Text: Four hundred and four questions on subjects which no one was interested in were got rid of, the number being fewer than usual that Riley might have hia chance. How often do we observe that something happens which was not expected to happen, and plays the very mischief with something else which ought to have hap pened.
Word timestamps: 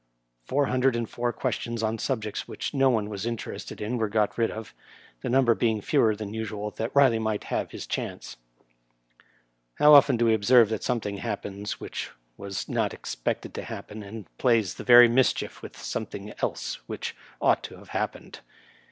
Four 0.45 0.65
hundred 0.65 0.95
and 0.95 1.07
four 1.07 1.31
questions 1.31 1.83
on 1.83 1.99
subjects 1.99 2.47
which 2.47 2.73
no 2.73 2.89
one 2.89 3.07
was 3.07 3.27
interested 3.27 3.79
in 3.79 3.99
were 3.99 4.09
got 4.09 4.35
rid 4.35 4.49
of, 4.49 4.73
the 5.21 5.29
number 5.29 5.53
being 5.53 5.79
fewer 5.79 6.15
than 6.15 6.33
usual 6.33 6.71
that 6.71 6.89
Riley 6.95 7.19
might 7.19 7.43
have 7.43 7.69
hia 7.69 7.81
chance. 7.81 8.37
How 9.75 9.93
often 9.93 10.17
do 10.17 10.25
we 10.25 10.33
observe 10.33 10.69
that 10.69 10.81
something 10.81 11.17
happens 11.17 11.79
which 11.79 12.09
was 12.35 12.67
not 12.67 12.95
expected 12.95 13.53
to 13.53 13.61
happen, 13.63 14.01
and 14.01 14.25
plays 14.39 14.73
the 14.73 14.83
very 14.83 15.07
mischief 15.07 15.61
with 15.61 15.77
something 15.77 16.33
else 16.41 16.79
which 16.87 17.15
ought 17.39 17.61
to 17.65 17.77
have 17.77 17.89
hap 17.89 18.15
pened. 18.15 18.39